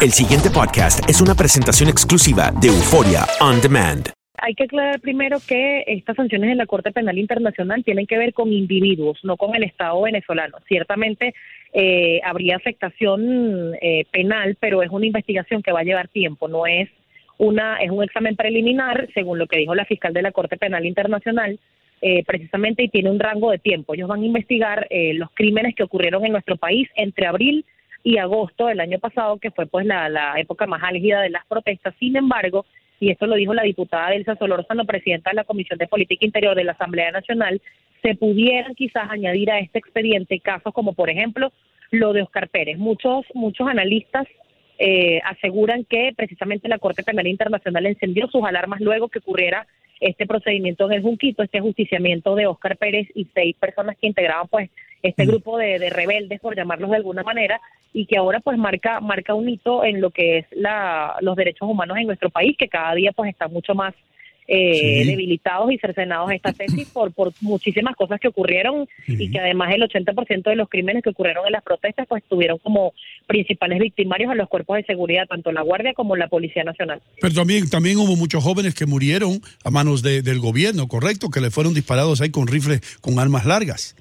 [0.00, 4.10] El siguiente podcast es una presentación exclusiva de Euforia On Demand.
[4.36, 8.32] Hay que aclarar primero que estas sanciones de la Corte Penal Internacional tienen que ver
[8.32, 10.58] con individuos, no con el Estado venezolano.
[10.68, 11.34] Ciertamente
[11.72, 16.64] eh, habría afectación eh, penal, pero es una investigación que va a llevar tiempo, no
[16.64, 16.88] es
[17.36, 20.86] una es un examen preliminar, según lo que dijo la fiscal de la Corte Penal
[20.86, 21.58] Internacional,
[22.02, 23.94] eh, precisamente y tiene un rango de tiempo.
[23.94, 27.77] Ellos van a investigar los crímenes que ocurrieron en nuestro país entre abril y
[28.18, 31.94] agosto del año pasado, que fue pues la, la época más álgida de las protestas.
[31.98, 32.64] Sin embargo,
[33.00, 36.56] y esto lo dijo la diputada Elsa Solórzano, presidenta de la Comisión de Política Interior
[36.56, 37.60] de la Asamblea Nacional,
[38.02, 41.52] se pudieran quizás añadir a este expediente casos como, por ejemplo,
[41.90, 42.78] lo de Oscar Pérez.
[42.78, 44.26] Muchos, muchos analistas
[44.78, 49.66] eh, aseguran que precisamente la Corte Penal Internacional encendió sus alarmas luego que ocurriera
[50.00, 54.46] este procedimiento en el Junquito, este justiciamiento de Oscar Pérez y seis personas que integraban
[54.48, 54.70] pues
[55.02, 55.28] este mm.
[55.28, 57.60] grupo de, de, rebeldes, por llamarlos de alguna manera,
[57.92, 61.68] y que ahora pues marca marca un hito en lo que es la, los derechos
[61.68, 63.94] humanos en nuestro país, que cada día pues está mucho más
[64.50, 69.74] eh, debilitados y cercenados esta tesis por, por muchísimas cosas que ocurrieron y que además
[69.74, 72.94] el 80% de los crímenes que ocurrieron en las protestas pues tuvieron como
[73.26, 77.02] principales victimarios a los cuerpos de seguridad, tanto la Guardia como la Policía Nacional.
[77.20, 81.28] Pero también, también hubo muchos jóvenes que murieron a manos del gobierno, ¿correcto?
[81.28, 83.96] Que le fueron disparados ahí con rifles con armas largas.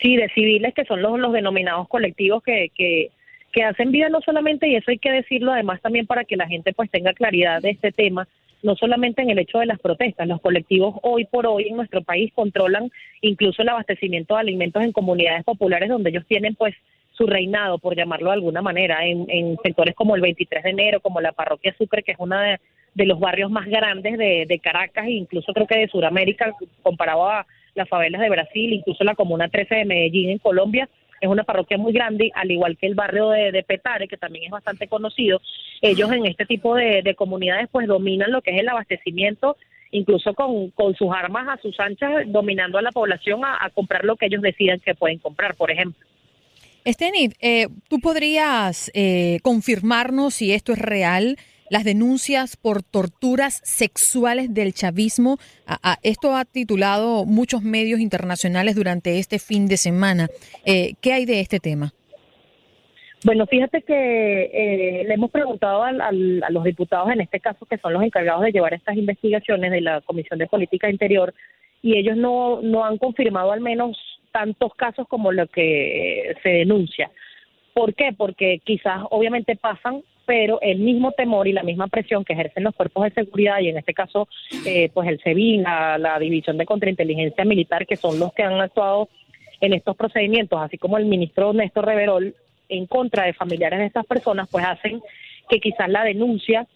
[0.00, 3.10] Sí, de civiles que son los, los denominados colectivos que, que,
[3.52, 6.46] que hacen vida no solamente, y eso hay que decirlo además también para que la
[6.46, 8.28] gente pues tenga claridad de este tema,
[8.62, 12.02] no solamente en el hecho de las protestas, los colectivos hoy por hoy en nuestro
[12.02, 16.74] país controlan incluso el abastecimiento de alimentos en comunidades populares donde ellos tienen pues
[17.12, 21.00] su reinado, por llamarlo de alguna manera, en, en sectores como el 23 de enero,
[21.00, 22.58] como la parroquia Sucre, que es una
[22.94, 27.28] de, los barrios más grandes de, de Caracas e incluso creo que de Sudamérica, comparado
[27.28, 30.88] a las favelas de Brasil, incluso la Comuna 13 de Medellín en Colombia,
[31.20, 34.50] es una parroquia muy grande, al igual que el barrio de, Petare, que también es
[34.50, 35.40] bastante conocido.
[35.82, 39.56] Ellos en este tipo de, comunidades pues dominan lo que es el abastecimiento,
[39.90, 44.16] incluso con, con sus armas a sus anchas, dominando a la población a, comprar lo
[44.16, 46.06] que ellos decidan que pueden comprar, por ejemplo.
[46.84, 51.36] Esteni, eh, ¿tú podrías eh, confirmarnos si esto es real?
[51.70, 55.38] Las denuncias por torturas sexuales del chavismo.
[56.02, 60.28] esto ha titulado muchos medios internacionales durante este fin de semana.
[60.64, 61.92] Eh, ¿Qué hay de este tema?
[63.24, 67.92] Bueno, fíjate que eh, le hemos preguntado a los diputados, en este caso, que son
[67.92, 71.34] los encargados de llevar estas investigaciones de la Comisión de Política Interior,
[71.82, 73.98] y ellos no, no han confirmado al menos
[74.30, 77.10] tantos casos como lo que se denuncia.
[77.74, 78.12] ¿Por qué?
[78.16, 82.74] Porque quizás obviamente pasan pero el mismo temor y la misma presión que ejercen los
[82.74, 84.28] cuerpos de seguridad y en este caso
[84.66, 89.08] eh, pues el SEBIN, la, División de Contrainteligencia Militar, que son los que han actuado
[89.62, 92.34] en estos procedimientos, así como el ministro Néstor Reverol
[92.68, 95.00] en contra de familiares de estas personas, pues hacen
[95.48, 96.66] que quizás la denuncia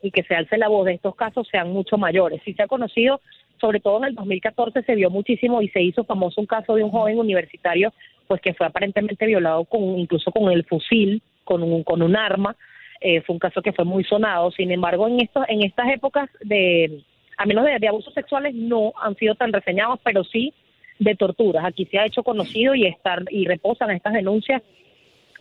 [0.00, 2.42] y que se alce la voz de estos casos sean mucho mayores.
[2.44, 3.20] Si se ha conocido,
[3.60, 6.84] sobre todo en el 2014 se vio muchísimo y se hizo famoso un caso de
[6.84, 7.92] un joven universitario
[8.28, 12.54] pues que fue aparentemente violado con incluso con el fusil, con un, con un arma,
[13.00, 14.50] eh, fue un caso que fue muy sonado.
[14.50, 17.02] Sin embargo, en estos, en estas épocas de,
[17.36, 20.52] a menos de, abusos sexuales, no han sido tan reseñados, pero sí
[20.98, 21.64] de torturas.
[21.64, 24.62] Aquí se ha hecho conocido y estar y reposan estas denuncias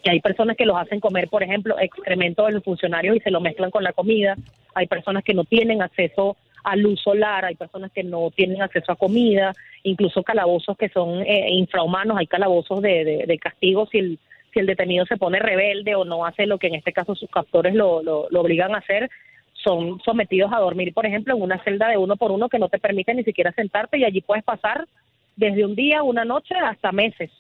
[0.04, 3.32] que hay personas que los hacen comer, por ejemplo, excremento de los funcionarios y se
[3.32, 4.36] lo mezclan con la comida.
[4.74, 8.92] Hay personas que no tienen acceso a luz solar, hay personas que no tienen acceso
[8.92, 9.54] a comida,
[9.84, 14.20] incluso calabozos que son eh, infrahumanos, hay calabozos de, de, de castigos si el
[14.54, 17.30] si el detenido se pone rebelde o no hace lo que en este caso sus
[17.30, 19.10] captores lo, lo, obligan a hacer,
[19.54, 22.70] son sometidos a dormir, por ejemplo, en una celda de uno por uno que no
[22.70, 24.88] te permite ni siquiera sentarte y allí puedes pasar
[25.36, 27.32] desde un día, una noche hasta meses.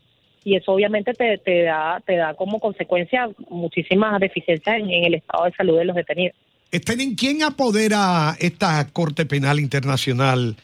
[0.46, 5.13] Y eso obviamente te, te da te da como consecuencia muchísimas deficiencias en, en el
[5.16, 6.35] estado de salud de los detenidos.
[6.72, 10.56] ¿En quién apodera esta Corte Penal Internacional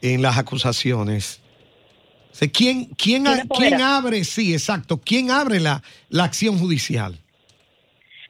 [0.00, 1.42] en las acusaciones?
[2.46, 3.24] ¿Quién, quién,
[3.56, 7.18] ¿Quién, abre, sí, exacto, quién abre la, la acción judicial?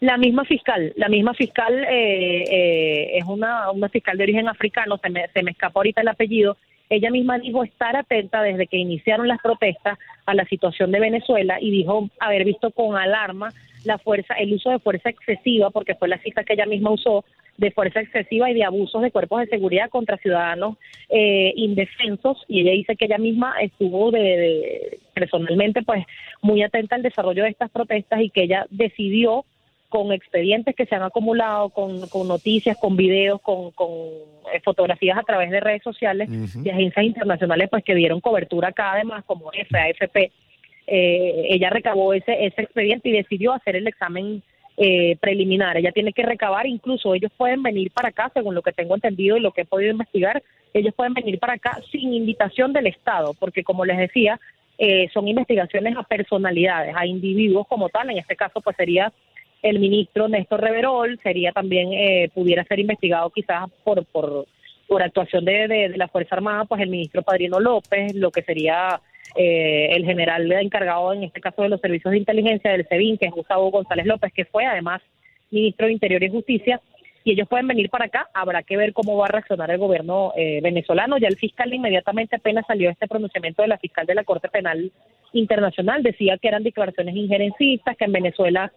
[0.01, 4.97] La misma fiscal, la misma fiscal eh, eh, es una, una fiscal de origen africano,
[5.03, 6.57] se me, se me escapó ahorita el apellido,
[6.89, 11.59] ella misma dijo estar atenta desde que iniciaron las protestas a la situación de Venezuela
[11.61, 13.53] y dijo haber visto con alarma
[13.85, 17.25] la fuerza, el uso de fuerza excesiva, porque fue la cita que ella misma usó,
[17.59, 20.77] de fuerza excesiva y de abusos de cuerpos de seguridad contra ciudadanos
[21.09, 22.45] eh, indefensos.
[22.49, 26.05] Y ella dice que ella misma estuvo de, personalmente pues
[26.41, 29.45] muy atenta al desarrollo de estas protestas y que ella decidió
[29.89, 33.89] con expedientes que se han acumulado, con, noticias, con videos, con, con
[34.53, 36.29] eh, fotografías a través de redes sociales
[36.63, 40.31] y agencias internacionales pues que dieron cobertura acá además como FAFP,
[40.87, 44.43] eh, ella recabó ese, ese expediente y decidió hacer el examen
[44.81, 45.77] eh, preliminar.
[45.77, 49.37] Ella tiene que recabar, incluso ellos pueden venir para acá, según lo que tengo entendido
[49.37, 50.41] y lo que he podido investigar,
[50.73, 54.39] ellos pueden venir para acá sin invitación del Estado, porque como les decía,
[54.79, 58.11] eh, son investigaciones a personalidades, a individuos como tal.
[58.11, 59.13] En este caso, pues sería
[59.63, 64.47] el ministro Néstor Reverol, sería también, eh, pudiera ser investigado quizás por, por,
[64.87, 69.01] por actuación de, de, la Fuerza Armada, pues el ministro Padrino López, lo que sería
[69.37, 73.27] eh, el general encargado en este caso de los servicios de inteligencia del SEBIN, que
[73.27, 75.03] es Gustavo González López, que fue además
[75.51, 76.81] ministro de Interior y Justicia,
[77.25, 80.33] y ellos pueden venir para acá, habrá que ver cómo va a reaccionar el gobierno
[80.37, 81.19] eh, venezolano.
[81.19, 84.91] Ya el fiscal inmediatamente apenas salió este pronunciamiento de la fiscal de la Corte Penal
[85.35, 88.73] Internacional, decía que eran declaraciones injerencistas, que en Venezuela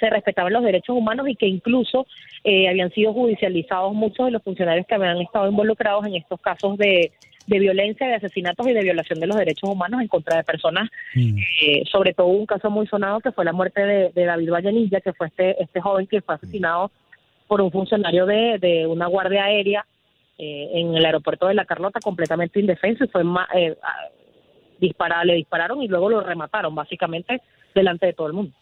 [0.00, 2.06] se respetaban los derechos humanos y que incluso
[2.44, 6.78] eh, habían sido judicializados muchos de los funcionarios que habían estado involucrados en estos casos
[6.78, 7.12] de,
[7.48, 10.88] de violencia, de asesinatos y de violación de los derechos humanos en contra de personas,
[11.14, 11.38] mm.
[11.62, 15.14] eh, sobre todo un caso muy sonado que fue la muerte de, David Vallenilla, que
[15.14, 16.90] fue este, este joven que fue asesinado
[17.46, 19.86] por un funcionario de, de una guardia aérea
[20.36, 23.22] eh, en el aeropuerto de La Carlota completamente indefenso y fue
[23.54, 23.76] eh,
[24.78, 27.40] disparar, le dispararon y luego lo remataron básicamente
[27.78, 28.52] delante de todo el mundo.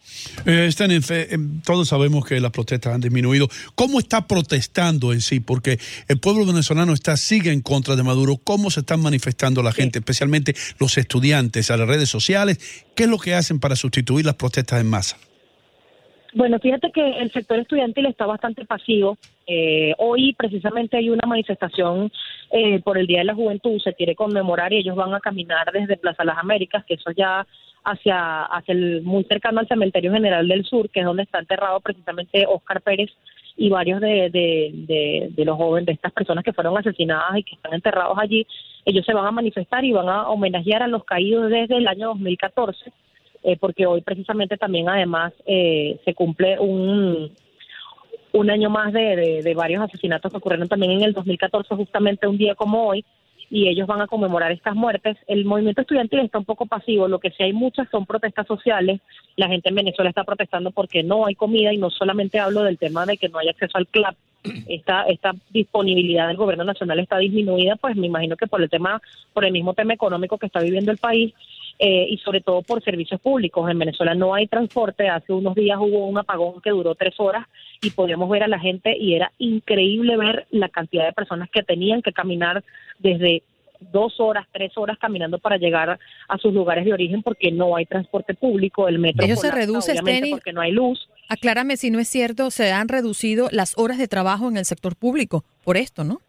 [0.44, 3.48] Eh, eh, todos sabemos que las protestas han disminuido.
[3.74, 5.40] ¿Cómo está protestando en sí?
[5.40, 5.78] Porque
[6.08, 8.36] el pueblo venezolano está sigue en contra de Maduro.
[8.36, 12.58] ¿Cómo se están manifestando la gente, especialmente los estudiantes, a las redes sociales?
[12.94, 15.16] ¿Qué es lo que hacen para sustituir las protestas en masa?
[16.36, 19.16] Bueno, fíjate que el sector estudiantil está bastante pasivo.
[19.46, 22.12] Eh, hoy precisamente hay una manifestación
[22.50, 25.72] eh, por el Día de la Juventud, se quiere conmemorar y ellos van a caminar
[25.72, 27.46] desde Plaza Las Américas, que eso ya
[27.84, 31.80] hacia, hacia el muy cercano al Cementerio General del Sur, que es donde está enterrado
[31.80, 33.10] precisamente Oscar Pérez
[33.56, 37.54] y varios de, de, de, los jóvenes, de estas personas que fueron asesinadas y que
[37.54, 38.46] están enterrados allí.
[38.84, 42.08] Ellos se van a manifestar y van a homenajear a los caídos desde el año
[42.08, 42.92] 2014
[43.46, 47.30] eh, porque hoy precisamente también además eh, se cumple un,
[48.32, 52.38] un año más de, de, varios asesinatos que ocurrieron también en el 2014, justamente un
[52.38, 53.04] día como hoy,
[53.48, 55.16] y ellos van a conmemorar estas muertes.
[55.28, 59.00] El movimiento estudiantil está un poco pasivo, lo que sí hay muchas son protestas sociales.
[59.36, 62.78] La gente en Venezuela está protestando porque no hay comida y no solamente hablo del
[62.78, 64.16] tema de que no hay acceso al club.
[64.68, 69.00] Esta, esta disponibilidad del gobierno nacional está disminuida, pues me imagino que por el tema,
[69.32, 71.32] por el mismo tema económico que está viviendo el país
[71.78, 73.70] eh, y sobre todo por servicios públicos.
[73.70, 75.08] En Venezuela no hay transporte.
[75.08, 77.46] Hace unos días hubo un apagón que duró tres horas
[77.82, 81.62] y podíamos ver a la gente y era increíble ver la cantidad de personas que
[81.62, 82.64] tenían que caminar
[82.98, 83.42] desde
[83.92, 87.86] dos horas, tres horas caminando para llegar a sus lugares de origen porque no hay
[87.86, 89.94] transporte público, el metro Ellos se reduce,
[90.30, 91.08] porque no hay luz.
[91.28, 94.96] Aclárame si no es cierto, se han reducido las horas de trabajo en el sector
[94.96, 96.20] público por esto, ¿no?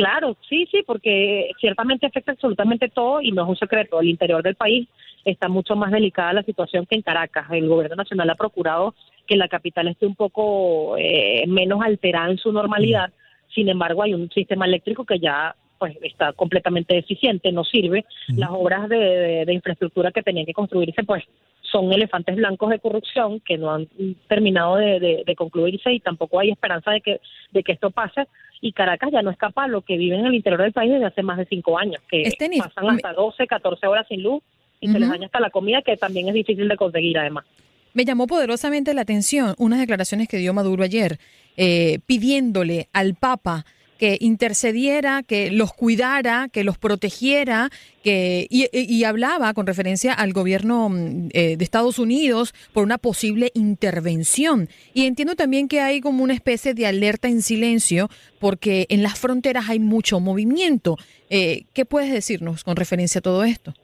[0.00, 4.00] Claro, sí, sí, porque ciertamente afecta absolutamente todo y no es un secreto.
[4.00, 4.88] El interior del país
[5.26, 7.46] está mucho más delicada la situación que en Caracas.
[7.50, 8.94] El gobierno nacional ha procurado
[9.26, 13.12] que la capital esté un poco eh, menos alterada en su normalidad.
[13.54, 18.06] Sin embargo, hay un sistema eléctrico que ya pues está completamente deficiente, no sirve.
[18.28, 21.24] Las obras de, infraestructura que tenían que construirse, pues
[21.70, 23.88] son elefantes blancos de corrupción que no han
[24.28, 27.20] terminado de, concluirse y tampoco hay esperanza de que,
[27.52, 28.26] de que esto pase.
[28.60, 31.06] Y Caracas ya no escapa a lo que vive en el interior del país desde
[31.06, 34.42] hace más de cinco años, que pasan hasta 12, 14 horas sin luz
[34.80, 37.44] y se les daña hasta la comida, que también es difícil de conseguir además.
[37.92, 41.18] Me llamó poderosamente la atención unas declaraciones que dio Maduro ayer,
[41.56, 43.64] eh, pidiéndole al Papa
[44.00, 47.68] que intercediera, que los cuidara, que los protegiera,
[48.02, 53.50] que y, hablaba con referencia al gobierno mm, eh, de Estados Unidos por una posible
[53.52, 54.70] intervención.
[54.94, 59.18] Y entiendo también que hay como una especie de alerta en silencio porque en las
[59.18, 60.96] fronteras hay mucho movimiento.
[61.28, 63.74] Eh, ¿Qué puedes decirnos con referencia a todo esto?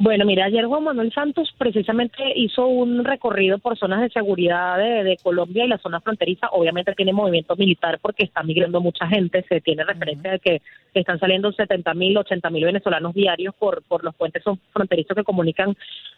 [0.00, 5.18] Bueno, mira, ayer Juan Manuel Santos precisamente hizo un recorrido por zonas de seguridad de,
[5.20, 6.46] Colombia y la zona fronteriza.
[6.52, 9.44] Obviamente tiene movimiento militar porque está migrando mucha gente.
[9.48, 10.62] Se tiene referencia de que
[10.94, 15.76] están saliendo 70 mil, 80 mil venezolanos diarios por, por los puentes fronterizos que comunican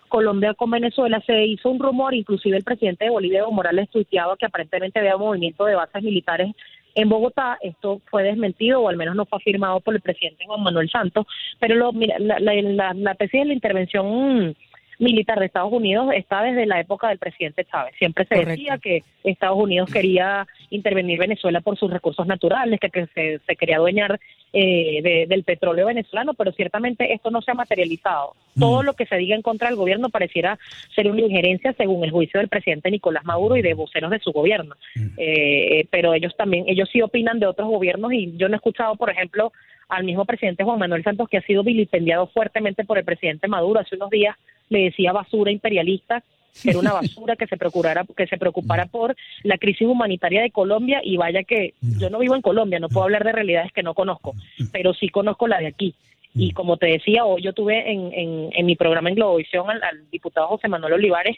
[0.09, 1.23] Colombia con Venezuela.
[1.25, 5.17] Se hizo un rumor, inclusive el presidente de Bolivia, Evo Morales, tuiteaba que aparentemente había
[5.17, 6.55] movimiento de bases militares
[6.95, 7.59] en Bogotá.
[7.63, 11.27] Esto fue desmentido o al menos no fue afirmado por el presidente Juan Manuel Santos,
[11.59, 14.57] pero lo, mira, la, la, la, tesis de la intervención
[15.01, 17.95] militar de Estados Unidos está desde la época del presidente Chávez.
[17.99, 23.57] Siempre se decía que Estados Unidos quería intervenir Venezuela por sus recursos naturales, que, se,
[23.57, 24.21] quería adueñar
[24.53, 28.35] eh, del petróleo venezolano, pero ciertamente esto no se ha materializado.
[28.59, 28.85] Todo mm.
[28.85, 30.59] lo que se diga en contra del gobierno pareciera
[30.95, 34.33] ser una injerencia según el juicio del presidente Nicolás Maduro y de voceros de su
[34.33, 34.75] gobierno.
[34.95, 35.09] Mm.
[35.17, 38.97] Eh, pero ellos también, ellos sí opinan de otros gobiernos y yo no he escuchado,
[38.97, 39.51] por ejemplo,
[39.89, 43.81] al mismo presidente Juan Manuel Santos que ha sido vilipendiado fuertemente por el presidente Maduro
[43.81, 44.37] hace unos días
[44.71, 46.23] le decía basura imperialista
[46.63, 50.51] que era una basura que se procurara, que se preocupara por la crisis humanitaria de
[50.51, 53.83] Colombia y vaya que yo no vivo en Colombia, no puedo hablar de realidades que
[53.83, 54.35] no conozco,
[54.73, 55.95] pero sí conozco la de aquí.
[56.35, 60.11] Y como te decía, hoy yo tuve en, en, mi programa en Globovisión al, al
[60.11, 61.37] diputado José Manuel Olivares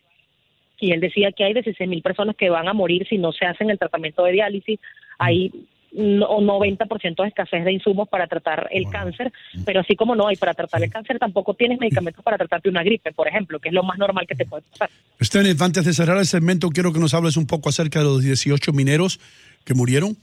[0.79, 3.47] y él decía que hay 16 mil personas que van a morir si no se
[3.47, 4.81] hacen el tratamiento de diálisis.
[5.19, 5.53] Hay
[5.95, 9.33] o 90% de escasez de insumos para tratar el cáncer,
[9.65, 12.83] pero así como no hay para tratar el cáncer, tampoco tienes medicamentos para tratarte una
[12.83, 14.91] gripe, por ejemplo, que es lo más normal que te puede pasar.
[15.21, 18.23] Stanley, antes de cerrar el segmento, quiero que nos hables un poco acerca de los
[18.23, 19.21] 18 mineros
[19.65, 20.17] que murieron.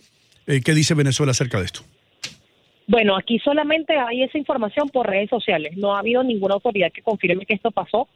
[0.47, 1.81] Eh, ¿Qué dice Venezuela acerca de esto?
[2.88, 5.77] Bueno, aquí solamente hay esa información por redes sociales.
[5.77, 8.07] No ha habido ninguna autoridad que confirme que esto pasó.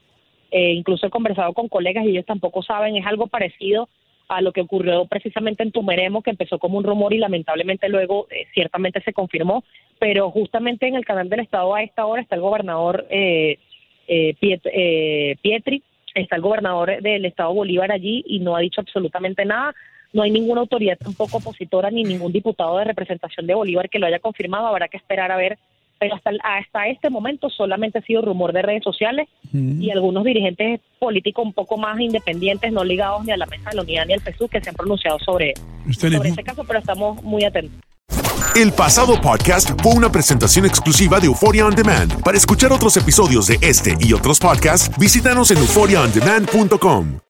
[0.50, 2.95] Eh, incluso he conversado con colegas y ellos tampoco saben.
[2.95, 3.88] Es algo parecido
[4.27, 8.27] a lo que ocurrió precisamente en Tumeremo, que empezó como un rumor y lamentablemente luego
[8.30, 9.63] eh, ciertamente se confirmó,
[10.00, 13.60] pero justamente en el canal del Estado a esta hora está el gobernador eh,
[14.08, 19.46] eh, eh, Pietri, está el gobernador del Estado Bolívar allí y no ha dicho absolutamente
[19.46, 19.74] nada.
[20.12, 24.06] No hay ninguna autoridad tampoco opositora ni ningún diputado de representación de Bolívar que lo
[24.06, 24.68] haya confirmado.
[24.68, 25.58] Habrá que esperar a ver
[26.03, 30.81] pero hasta, hasta este momento solamente ha sido rumor de redes sociales y algunos dirigentes
[31.00, 34.13] políticos un poco más independientes, no ligados ni a la mesa de la unidad ni
[34.13, 35.53] al PSU, que se han pronunciado sobre,
[35.98, 37.79] sobre este caso, pero estamos muy atentos.
[38.55, 42.22] El pasado podcast fue una presentación exclusiva de Euphoria On Demand.
[42.22, 47.24] Para escuchar otros episodios de este y otros podcasts, visítanos en euphoriaondemand.com.